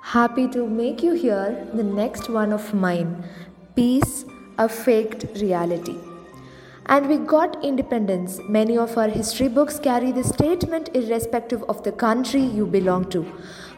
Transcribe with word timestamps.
Happy 0.00 0.48
to 0.48 0.66
make 0.66 1.02
you 1.02 1.12
hear 1.12 1.68
the 1.74 1.82
next 1.82 2.30
one 2.30 2.50
of 2.50 2.72
mine 2.72 3.24
Peace, 3.74 4.24
a 4.56 4.66
Faked 4.66 5.26
Reality. 5.38 5.96
And 6.86 7.08
we 7.08 7.18
got 7.18 7.62
independence. 7.62 8.40
Many 8.48 8.78
of 8.78 8.96
our 8.96 9.08
history 9.08 9.48
books 9.48 9.78
carry 9.78 10.10
the 10.10 10.24
statement 10.24 10.88
irrespective 10.94 11.62
of 11.64 11.82
the 11.82 11.92
country 11.92 12.40
you 12.40 12.64
belong 12.64 13.10
to. 13.10 13.26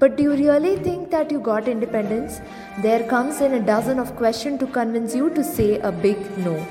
But 0.00 0.16
do 0.16 0.24
you 0.24 0.32
really 0.32 0.76
think 0.76 1.12
that 1.12 1.30
you 1.30 1.38
got 1.38 1.68
independence? 1.68 2.40
There 2.82 3.06
comes 3.08 3.40
in 3.40 3.54
a 3.54 3.64
dozen 3.64 4.00
of 4.00 4.16
questions 4.16 4.58
to 4.60 4.66
convince 4.66 5.14
you 5.14 5.30
to 5.30 5.44
say 5.44 5.78
a 5.78 5.92
big 5.92 6.16
no. 6.38 6.66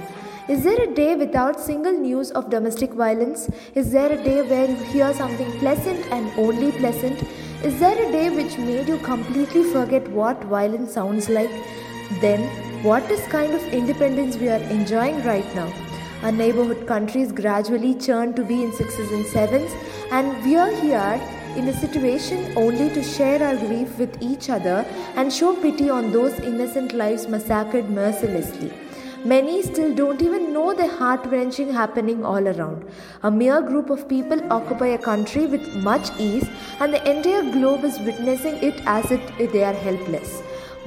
Is 0.49 0.63
there 0.63 0.81
a 0.81 0.93
day 0.93 1.15
without 1.15 1.61
single 1.61 1.93
news 1.93 2.31
of 2.31 2.49
domestic 2.49 2.91
violence? 2.91 3.49
Is 3.73 3.91
there 3.91 4.11
a 4.11 4.21
day 4.21 4.41
where 4.41 4.69
you 4.69 4.75
hear 4.75 5.13
something 5.13 5.49
pleasant 5.59 6.05
and 6.11 6.29
only 6.37 6.71
pleasant? 6.73 7.23
Is 7.65 7.79
there 7.79 7.97
a 7.99 8.11
day 8.11 8.29
which 8.29 8.59
made 8.59 8.87
you 8.87 8.99
completely 8.99 9.63
forget 9.63 10.07
what 10.09 10.43
violence 10.43 10.93
sounds 10.93 11.29
like? 11.29 11.49
Then, 12.21 12.43
what 12.83 13.09
is 13.09 13.25
kind 13.25 13.55
of 13.55 13.73
independence 13.73 14.37
we 14.37 14.49
are 14.49 14.61
enjoying 14.75 15.23
right 15.23 15.55
now? 15.55 15.73
Our 16.21 16.31
neighborhood 16.31 16.85
countries 16.85 17.31
gradually 17.31 17.95
churn 17.95 18.35
to 18.35 18.43
be 18.43 18.61
in 18.61 18.71
sixes 18.71 19.11
and 19.11 19.25
sevens, 19.25 19.71
and 20.11 20.45
we 20.45 20.55
are 20.55 20.69
here 20.69 21.19
in 21.55 21.67
a 21.67 21.73
situation 21.73 22.55
only 22.55 22.89
to 22.89 23.01
share 23.01 23.41
our 23.41 23.55
grief 23.55 23.97
with 23.97 24.21
each 24.21 24.51
other 24.51 24.85
and 25.15 25.33
show 25.33 25.55
pity 25.55 25.89
on 25.89 26.11
those 26.11 26.39
innocent 26.41 26.93
lives 26.93 27.27
massacred 27.27 27.89
mercilessly. 27.89 28.71
Many 29.29 29.63
still 29.63 29.91
don't 29.95 30.21
even 30.21 30.53
know 30.53 30.71
the 30.75 30.87
heart 30.87 31.25
wrenching 31.25 31.73
happening 31.73 32.23
all 32.23 32.47
around. 32.47 32.85
A 33.23 33.31
mere 33.31 33.59
group 33.59 33.89
of 33.89 34.07
people 34.07 34.39
occupy 34.53 34.89
a 34.89 34.99
country 34.99 35.47
with 35.47 35.75
much 35.77 36.11
ease, 36.19 36.47
and 36.79 36.93
the 36.93 37.01
entire 37.09 37.41
globe 37.41 37.83
is 37.85 37.97
witnessing 38.01 38.57
it 38.57 38.83
as 38.85 39.09
if 39.09 39.51
they 39.51 39.63
are 39.63 39.73
helpless. 39.73 40.43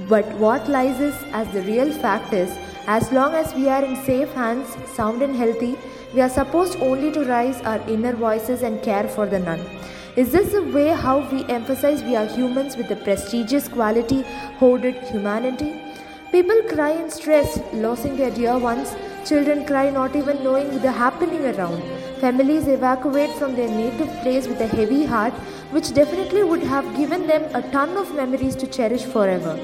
But 0.09 0.25
what 0.35 0.69
lies 0.69 1.01
is, 1.01 1.17
as 1.33 1.49
the 1.53 1.63
real 1.63 1.91
fact 1.91 2.33
is, 2.33 2.57
as 2.87 3.11
long 3.11 3.35
as 3.35 3.53
we 3.57 3.69
are 3.69 3.85
in 3.85 3.97
safe 4.05 4.33
hands, 4.35 4.77
sound 4.95 5.21
and 5.21 5.35
healthy, 5.35 5.77
we 6.15 6.21
are 6.21 6.29
supposed 6.29 6.79
only 6.81 7.11
to 7.11 7.25
raise 7.25 7.61
our 7.63 7.81
inner 7.89 8.13
voices 8.13 8.63
and 8.63 8.81
care 8.85 9.09
for 9.09 9.27
the 9.27 9.41
none. 9.41 9.67
Is 10.15 10.31
this 10.31 10.53
the 10.53 10.63
way 10.63 10.89
how 10.91 11.29
we 11.33 11.45
emphasize 11.47 12.05
we 12.05 12.15
are 12.15 12.27
humans 12.27 12.77
with 12.77 12.89
the 12.89 12.97
prestigious 12.97 13.67
quality, 13.67 14.23
hoarded 14.63 14.95
humanity? 14.95 15.88
People 16.31 16.61
cry 16.69 16.91
in 16.91 17.11
stress, 17.11 17.59
losing 17.73 18.17
their 18.17 18.31
dear 18.31 18.59
ones. 18.59 18.95
Children 19.25 19.65
cry 19.65 19.89
not 19.89 20.15
even 20.15 20.45
knowing 20.45 20.79
the 20.81 20.93
happening 20.93 21.47
around. 21.47 21.83
Families 22.21 22.69
evacuate 22.69 23.31
from 23.39 23.57
their 23.57 23.69
native 23.69 24.11
place 24.21 24.47
with 24.47 24.61
a 24.61 24.67
heavy 24.67 25.07
heart, 25.07 25.33
which 25.71 25.95
definitely 25.95 26.43
would 26.45 26.63
have 26.63 26.95
given 26.97 27.27
them 27.27 27.45
a 27.55 27.63
ton 27.71 27.97
of 27.97 28.15
memories 28.15 28.55
to 28.57 28.67
cherish 28.67 29.05
forever. 29.05 29.59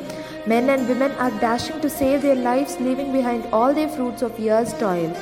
Men 0.46 0.70
and 0.70 0.88
women 0.88 1.12
are 1.12 1.30
dashing 1.32 1.82
to 1.82 1.90
save 1.90 2.22
their 2.22 2.34
lives, 2.34 2.80
leaving 2.80 3.12
behind 3.12 3.44
all 3.52 3.74
their 3.74 3.88
fruits 3.88 4.22
of 4.22 4.40
years' 4.40 4.72
toil. 4.72 5.14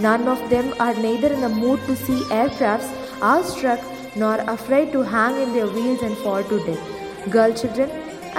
None 0.00 0.26
of 0.26 0.50
them 0.50 0.74
are 0.80 0.94
neither 0.94 1.32
in 1.32 1.40
the 1.40 1.48
mood 1.48 1.78
to 1.86 1.94
see 1.94 2.20
aircrafts 2.40 2.90
awestruck 3.22 3.80
nor 4.16 4.36
afraid 4.56 4.90
to 4.92 5.02
hang 5.02 5.40
in 5.40 5.52
their 5.52 5.68
wheels 5.68 6.02
and 6.02 6.16
fall 6.18 6.42
to 6.42 6.58
death. 6.66 7.30
Girl 7.30 7.52
children, 7.52 7.90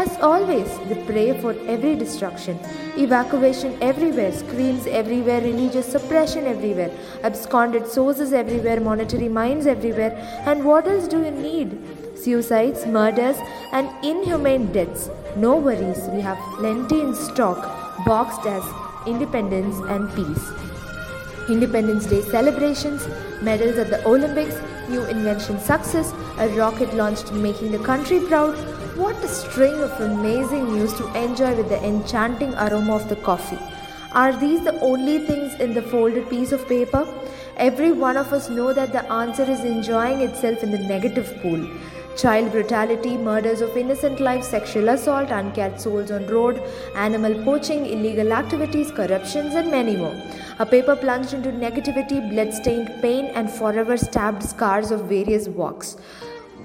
as 0.02 0.17
always, 0.22 0.69
they 0.88 0.97
pray 1.05 1.38
for 1.42 1.52
every 1.67 1.94
destruction. 1.94 2.58
Evacuation 2.97 3.78
everywhere, 3.81 4.31
screams 4.31 4.88
everywhere, 4.88 5.42
religious 5.42 5.92
suppression 5.92 6.45
everywhere, 6.45 6.89
absconded 7.23 7.86
sources 7.86 8.31
everywhere, 8.31 8.80
monetary 8.80 9.27
mines 9.27 9.67
everywhere. 9.67 10.11
And 10.45 10.64
what 10.64 10.88
else 10.88 11.09
do 11.09 11.22
you 11.22 11.31
need? 11.31 11.77
Suicides, 12.17 12.86
murders, 12.86 13.36
and 13.73 13.89
inhumane 14.02 14.72
deaths. 14.72 15.09
No 15.36 15.58
worries, 15.58 16.08
we 16.14 16.22
have 16.22 16.39
plenty 16.58 17.02
in 17.02 17.14
stock, 17.14 17.59
boxed 18.05 18.45
as 18.45 18.64
independence 19.05 19.77
and 19.89 20.09
peace. 20.16 20.50
Independence 21.50 22.05
Day 22.05 22.21
celebrations, 22.21 23.05
medals 23.42 23.77
at 23.77 23.89
the 23.89 24.05
Olympics, 24.05 24.55
new 24.88 25.04
invention 25.05 25.59
success, 25.59 26.14
a 26.38 26.48
rocket 26.58 26.93
launched 26.93 27.33
making 27.33 27.71
the 27.71 27.80
country 27.80 28.20
proud, 28.20 28.55
what 28.95 29.16
a 29.23 29.27
string 29.27 29.82
of 29.82 29.92
amazing 30.00 30.73
news 30.73 30.94
to 30.94 31.05
enjoy 31.22 31.55
with 31.55 31.70
the 31.70 31.83
enchanting 31.83 32.54
aroma 32.55 32.95
of 32.95 33.10
the 33.10 33.16
coffee. 33.17 33.60
Are 34.14 34.33
these 34.36 34.64
the 34.64 34.80
only 34.80 35.20
things 35.20 35.54
in 35.60 35.73
the 35.73 35.82
folded 35.82 36.30
piece 36.30 36.52
of 36.52 36.67
paper? 36.67 37.08
Every 37.58 37.92
one 37.92 38.17
of 38.17 38.32
us 38.33 38.50
know 38.50 38.73
that 38.73 38.92
the 38.92 39.04
answer 39.11 39.44
is 39.44 39.66
enjoying 39.66 40.22
itself 40.22 40.64
in 40.64 40.72
the 40.72 40.80
negative 40.80 41.38
pool. 41.42 41.67
Child 42.17 42.52
brutality, 42.52 43.17
murders 43.17 43.61
of 43.61 43.77
innocent 43.77 44.20
lives, 44.20 44.48
sexual 44.48 44.89
assault, 44.89 45.30
uncared 45.30 45.80
souls 45.80 46.11
on 46.11 46.26
road, 46.27 46.61
animal 46.95 47.33
poaching, 47.44 47.86
illegal 47.86 48.33
activities, 48.33 48.92
corruptions, 48.92 49.56
and 49.56 49.70
many 49.71 49.95
more. 49.95 50.16
A 50.60 50.66
paper 50.66 50.95
plunged 50.95 51.33
into 51.33 51.50
negativity, 51.52 52.30
blood-stained 52.30 53.02
pain, 53.02 53.26
and 53.36 53.50
forever 53.50 53.95
stabbed 53.95 54.44
scars 54.44 54.92
of 54.92 55.06
various 55.06 55.48
walks. 55.48 55.95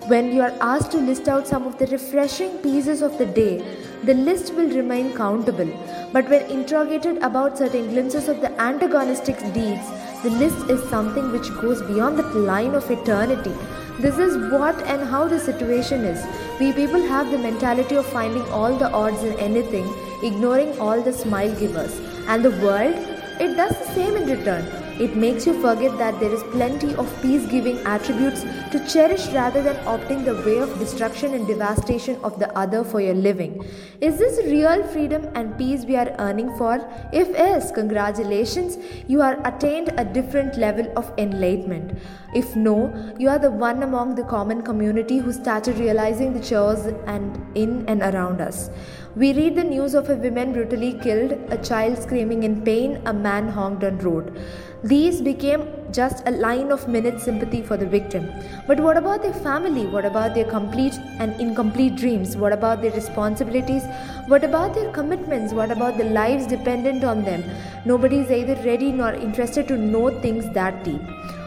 When 0.06 0.32
you 0.32 0.42
are 0.42 0.52
asked 0.60 0.90
to 0.90 0.98
list 0.98 1.28
out 1.28 1.46
some 1.48 1.66
of 1.66 1.78
the 1.78 1.86
refreshing 1.86 2.58
pieces 2.58 3.00
of 3.00 3.16
the 3.16 3.24
day, 3.24 3.64
the 4.02 4.12
list 4.12 4.52
will 4.52 4.68
remain 4.68 5.14
countable. 5.14 5.70
But 6.12 6.28
when 6.28 6.42
interrogated 6.50 7.22
about 7.22 7.56
certain 7.56 7.88
glimpses 7.88 8.28
of 8.28 8.42
the 8.42 8.50
antagonistic 8.60 9.38
deeds, 9.54 9.88
the 10.22 10.28
list 10.28 10.68
is 10.68 10.86
something 10.90 11.32
which 11.32 11.48
goes 11.62 11.80
beyond 11.80 12.18
the 12.18 12.24
line 12.50 12.74
of 12.74 12.90
eternity. 12.90 13.54
This 13.98 14.18
is 14.18 14.36
what 14.52 14.78
and 14.82 15.08
how 15.08 15.26
the 15.26 15.40
situation 15.40 16.04
is. 16.04 16.22
We 16.60 16.72
people 16.74 17.00
have 17.00 17.30
the 17.30 17.38
mentality 17.38 17.96
of 17.96 18.04
finding 18.04 18.46
all 18.50 18.76
the 18.76 18.92
odds 18.92 19.22
in 19.22 19.38
anything, 19.38 19.90
ignoring 20.22 20.78
all 20.78 21.00
the 21.00 21.14
smile 21.14 21.54
givers. 21.58 21.98
And 22.28 22.44
the 22.44 22.50
world, 22.62 22.94
it 23.40 23.56
does 23.56 23.78
the 23.78 23.94
same 23.94 24.16
in 24.16 24.28
return. 24.28 24.83
It 25.00 25.16
makes 25.16 25.44
you 25.44 25.60
forget 25.60 25.98
that 25.98 26.20
there 26.20 26.32
is 26.32 26.44
plenty 26.44 26.94
of 26.94 27.10
peace 27.20 27.44
giving 27.46 27.78
attributes 27.78 28.42
to 28.70 28.86
cherish 28.88 29.26
rather 29.28 29.60
than 29.60 29.74
opting 29.86 30.24
the 30.24 30.36
way 30.46 30.58
of 30.58 30.78
destruction 30.78 31.34
and 31.34 31.48
devastation 31.48 32.16
of 32.22 32.38
the 32.38 32.56
other 32.56 32.84
for 32.84 33.00
your 33.00 33.14
living. 33.14 33.66
Is 34.00 34.18
this 34.18 34.44
real 34.46 34.86
freedom 34.86 35.28
and 35.34 35.58
peace 35.58 35.84
we 35.84 35.96
are 35.96 36.14
earning 36.20 36.56
for? 36.56 36.76
If 37.12 37.28
yes, 37.30 37.72
congratulations, 37.72 38.78
you 39.08 39.20
are 39.20 39.44
attained 39.44 39.92
a 39.96 40.04
different 40.04 40.56
level 40.58 40.92
of 40.96 41.12
enlightenment. 41.18 41.98
If 42.32 42.54
no, 42.54 43.14
you 43.18 43.28
are 43.28 43.38
the 43.40 43.50
one 43.50 43.82
among 43.82 44.14
the 44.14 44.24
common 44.24 44.62
community 44.62 45.18
who 45.18 45.32
started 45.32 45.78
realizing 45.78 46.34
the 46.34 46.40
chores 46.40 46.86
and 47.06 47.44
in 47.56 47.84
and 47.88 48.00
around 48.02 48.40
us. 48.40 48.70
We 49.16 49.32
read 49.32 49.54
the 49.54 49.64
news 49.64 49.94
of 49.94 50.10
a 50.10 50.16
woman 50.16 50.52
brutally 50.52 50.94
killed, 50.94 51.32
a 51.50 51.58
child 51.58 52.02
screaming 52.02 52.42
in 52.42 52.62
pain, 52.62 53.00
a 53.06 53.12
man 53.12 53.48
hanged 53.48 53.84
on 53.84 53.98
road. 53.98 54.36
These 54.84 55.22
became 55.22 55.62
just 55.92 56.28
a 56.28 56.30
line 56.30 56.70
of 56.70 56.86
minute 56.88 57.18
sympathy 57.18 57.62
for 57.62 57.78
the 57.78 57.86
victim. 57.86 58.30
But 58.66 58.78
what 58.80 58.98
about 58.98 59.22
their 59.22 59.32
family? 59.32 59.86
What 59.86 60.04
about 60.04 60.34
their 60.34 60.44
complete 60.44 60.92
and 61.20 61.40
incomplete 61.40 61.96
dreams? 61.96 62.36
What 62.36 62.52
about 62.52 62.82
their 62.82 62.90
responsibilities? 62.90 63.82
What 64.26 64.44
about 64.44 64.74
their 64.74 64.92
commitments? 64.92 65.54
What 65.54 65.70
about 65.70 65.96
the 65.96 66.04
lives 66.04 66.46
dependent 66.46 67.02
on 67.02 67.24
them? 67.24 67.42
Nobody 67.86 68.18
is 68.18 68.30
either 68.30 68.56
ready 68.56 68.92
nor 68.92 69.14
interested 69.14 69.66
to 69.68 69.78
know 69.78 70.10
things 70.20 70.52
that 70.52 70.84
deep. 70.84 71.00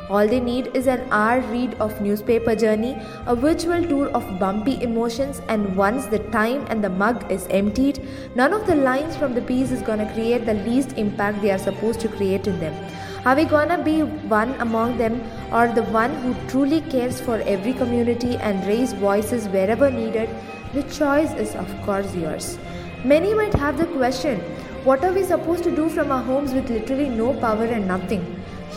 All 0.09 0.28
they 0.28 0.40
need 0.40 0.72
is 0.74 0.88
an 0.88 1.06
hour 1.12 1.42
read 1.42 1.76
of 1.76 2.02
newspaper 2.02 2.56
journey, 2.56 3.00
a 3.28 3.36
virtual 3.36 3.84
tour 3.84 4.08
of 4.16 4.40
bumpy 4.40 4.81
emotions, 4.81 5.42
and 5.47 5.76
once 5.76 6.08
the 6.08 6.20
time 6.31 6.66
and 6.70 6.84
the 6.84 6.90
mug 6.90 7.31
is 7.31 7.46
emptied, 7.52 8.02
none 8.34 8.53
of 8.53 8.66
the 8.66 8.76
lines 8.76 9.16
from 9.16 9.36
the 9.36 9.42
piece 9.42 9.70
is 9.70 9.81
gonna 9.81 10.12
create 10.14 10.46
the 10.47 10.56
least 10.56 10.94
impact 10.94 11.42
they 11.44 11.52
are 11.52 11.59
supposed 11.59 12.00
to 12.00 12.08
create 12.08 12.47
in 12.47 12.59
them. 12.59 12.74
Are 13.28 13.36
we 13.36 13.44
gonna 13.44 13.78
be 13.84 14.04
one 14.32 14.54
among 14.62 14.98
them 14.98 15.16
or 15.52 15.68
the 15.68 15.84
one 15.96 16.14
who 16.20 16.34
truly 16.50 16.80
cares 16.80 17.20
for 17.20 17.42
every 17.54 17.74
community 17.74 18.38
and 18.38 18.66
raise 18.66 18.94
voices 18.94 19.50
wherever 19.50 19.90
needed? 19.92 20.30
The 20.74 20.84
choice 20.84 21.34
is, 21.34 21.54
of 21.54 21.70
course, 21.82 22.16
yours. 22.16 22.58
Many 23.03 23.34
might 23.34 23.53
have 23.56 23.78
the 23.78 23.88
question 23.88 24.40
what 24.85 25.03
are 25.03 25.12
we 25.12 25.24
supposed 25.24 25.66
to 25.66 25.76
do 25.76 25.90
from 25.90 26.09
our 26.09 26.24
homes 26.24 26.53
with 26.53 26.70
literally 26.70 27.09
no 27.09 27.34
power 27.41 27.66
and 27.66 27.85
nothing? 27.85 28.24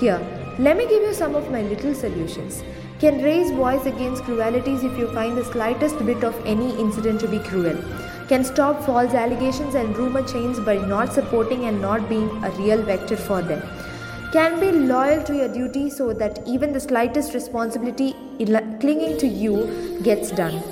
Here, 0.00 0.19
let 0.58 0.76
me 0.76 0.88
give 0.88 1.05
you 1.05 1.14
some 1.14 1.37
of 1.37 1.53
my 1.53 1.62
little 1.62 1.94
solutions. 1.94 2.64
Can 2.99 3.23
raise 3.23 3.53
voice 3.53 3.87
against 3.87 4.25
cruelties 4.25 4.82
if 4.82 4.99
you 4.99 5.12
find 5.14 5.38
the 5.38 5.44
slightest 5.44 6.05
bit 6.05 6.25
of 6.25 6.44
any 6.44 6.76
incident 6.76 7.20
to 7.20 7.29
be 7.29 7.38
cruel. 7.38 7.79
Can 8.26 8.43
stop 8.43 8.82
false 8.82 9.14
allegations 9.14 9.76
and 9.76 9.96
rumor 9.96 10.26
chains 10.26 10.58
by 10.58 10.75
not 10.75 11.12
supporting 11.12 11.67
and 11.67 11.81
not 11.81 12.08
being 12.08 12.29
a 12.43 12.50
real 12.58 12.82
vector 12.82 13.17
for 13.17 13.43
them. 13.43 13.62
Can 14.32 14.61
be 14.61 14.71
loyal 14.71 15.25
to 15.25 15.35
your 15.35 15.49
duty 15.49 15.91
so 15.91 16.12
that 16.12 16.38
even 16.47 16.73
the 16.73 16.79
slightest 16.79 17.35
responsibility 17.35 18.15
clinging 18.79 19.19
to 19.19 19.27
you 19.27 19.99
gets 20.05 20.31
done. 20.31 20.62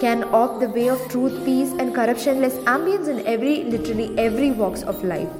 Can 0.00 0.24
opt 0.34 0.58
the 0.58 0.68
way 0.68 0.88
of 0.88 1.00
truth, 1.08 1.44
peace, 1.44 1.70
and 1.78 1.94
corruptionless 1.94 2.58
ambience 2.64 3.06
in 3.06 3.24
every, 3.24 3.62
literally 3.64 4.18
every 4.18 4.50
walks 4.50 4.82
of 4.82 5.04
life 5.04 5.30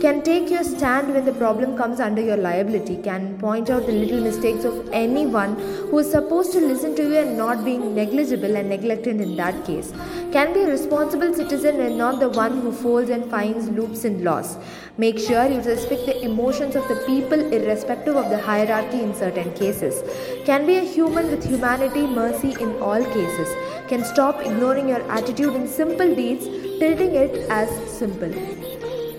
can 0.00 0.22
take 0.22 0.48
your 0.48 0.62
stand 0.62 1.12
when 1.12 1.24
the 1.24 1.32
problem 1.32 1.76
comes 1.76 1.98
under 1.98 2.22
your 2.22 2.36
liability, 2.36 2.96
can 3.02 3.36
point 3.38 3.68
out 3.68 3.84
the 3.84 3.92
little 3.92 4.20
mistakes 4.20 4.64
of 4.64 4.88
anyone 4.92 5.56
who 5.90 5.98
is 5.98 6.10
supposed 6.10 6.52
to 6.52 6.60
listen 6.60 6.94
to 6.94 7.02
you 7.02 7.16
and 7.16 7.36
not 7.36 7.64
being 7.64 7.96
negligible 7.96 8.56
and 8.56 8.68
neglected 8.68 9.20
in 9.20 9.34
that 9.34 9.64
case, 9.66 9.92
can 10.30 10.52
be 10.54 10.60
a 10.60 10.68
responsible 10.68 11.34
citizen 11.34 11.80
and 11.80 11.98
not 11.98 12.20
the 12.20 12.28
one 12.28 12.60
who 12.60 12.70
folds 12.70 13.10
and 13.10 13.28
finds 13.28 13.68
loops 13.70 14.04
in 14.04 14.22
laws. 14.22 14.56
Make 14.98 15.18
sure 15.18 15.48
you 15.48 15.60
respect 15.62 16.06
the 16.06 16.24
emotions 16.24 16.76
of 16.76 16.86
the 16.86 17.02
people 17.04 17.52
irrespective 17.52 18.14
of 18.14 18.30
the 18.30 18.38
hierarchy 18.38 19.02
in 19.02 19.14
certain 19.16 19.52
cases, 19.54 20.02
can 20.44 20.64
be 20.64 20.76
a 20.76 20.84
human 20.84 21.28
with 21.28 21.44
humanity, 21.44 22.06
mercy 22.06 22.54
in 22.60 22.80
all 22.80 23.04
cases, 23.04 23.48
can 23.88 24.04
stop 24.04 24.40
ignoring 24.42 24.90
your 24.90 25.02
attitude 25.10 25.54
in 25.54 25.66
simple 25.66 26.14
deeds, 26.14 26.44
tilting 26.78 27.16
it 27.16 27.34
as 27.50 27.68
simple. 27.90 28.67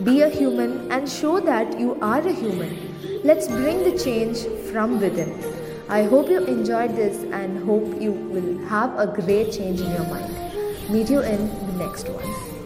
Be 0.03 0.21
a 0.21 0.29
human 0.29 0.89
and 0.91 1.09
show 1.09 1.41
that 1.41 1.77
you 1.77 1.97
are 2.01 2.19
a 2.19 2.31
human. 2.31 3.21
Let's 3.25 3.49
bring 3.49 3.83
the 3.83 3.97
change 4.01 4.45
from 4.71 4.97
within. 4.97 5.33
I 5.89 6.03
hope 6.03 6.29
you 6.29 6.45
enjoyed 6.45 6.95
this 6.95 7.17
and 7.33 7.61
hope 7.65 8.01
you 8.01 8.13
will 8.13 8.65
have 8.67 8.97
a 8.97 9.07
great 9.07 9.51
change 9.51 9.81
in 9.81 9.91
your 9.91 10.05
mind. 10.05 10.33
Meet 10.89 11.09
you 11.09 11.19
in 11.19 11.49
the 11.67 11.83
next 11.83 12.07
one. 12.07 12.58